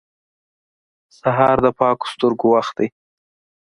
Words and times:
سهار 1.19 1.57
د 1.65 1.67
پاکو 1.79 2.05
سترګو 2.13 2.47
وخت 2.55 2.73
دی. 2.79 2.87